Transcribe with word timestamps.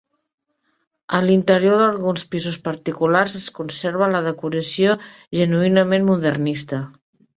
En 1.17 1.25
l'interior 1.25 1.81
d'alguns 1.83 2.23
pisos 2.31 2.57
particulars 2.69 3.35
es 3.41 3.45
conserva 3.59 4.09
la 4.15 4.25
decoració 4.29 4.97
genuïnament 5.43 6.09
modernista. 6.09 6.81